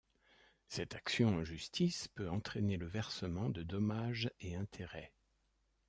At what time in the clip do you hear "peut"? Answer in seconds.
2.07-2.27